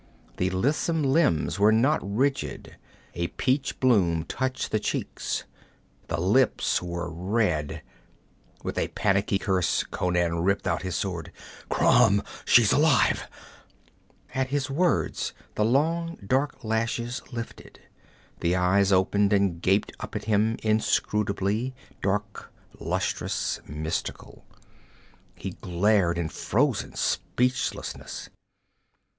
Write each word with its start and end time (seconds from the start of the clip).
The 0.37 0.49
lissom 0.49 1.03
limbs 1.03 1.59
were 1.59 1.71
not 1.71 1.99
rigid, 2.03 2.75
a 3.13 3.27
peach 3.27 3.79
bloom 3.79 4.23
touched 4.23 4.71
the 4.71 4.79
cheeks, 4.79 5.43
the 6.07 6.19
lips 6.19 6.81
were 6.81 7.07
red 7.07 7.83
With 8.63 8.79
a 8.79 8.87
panicky 8.87 9.37
curse 9.37 9.83
Conan 9.83 10.39
ripped 10.39 10.65
out 10.65 10.81
his 10.81 10.95
sword. 10.95 11.31
'Crom! 11.69 12.23
She's 12.45 12.71
alive!' 12.71 13.27
At 14.33 14.47
his 14.47 14.71
words 14.71 15.33
the 15.53 15.63
long 15.63 16.17
dark 16.25 16.63
lashes 16.63 17.21
lifted; 17.31 17.79
the 18.39 18.55
eyes 18.55 18.91
opened 18.91 19.31
and 19.31 19.61
gaped 19.61 19.91
up 19.99 20.15
at 20.15 20.23
him 20.25 20.57
inscrutably, 20.63 21.75
dark, 22.01 22.51
lustrous, 22.79 23.59
mystical. 23.67 24.45
He 25.35 25.51
glared 25.61 26.17
in 26.17 26.27
frozen 26.29 26.95
speechlessness. 26.95 28.31